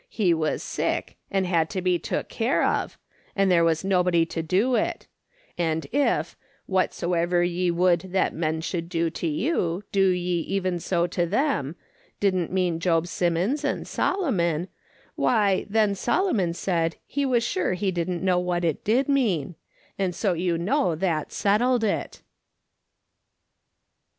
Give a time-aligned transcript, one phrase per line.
[0.09, 2.97] He was sick, and had to be took care of,
[3.35, 5.05] and there was nobody to do it;
[5.59, 6.35] and if'
[6.65, 11.27] what soever 3'e would that men should do to you, do ye even so to
[11.27, 11.75] them,'
[12.19, 14.69] didn't mean Job Simmons and Solomon,
[15.13, 19.53] why, then Solomon said he was sure he didn't know what it did mean;
[19.99, 22.23] and so you know that settled it."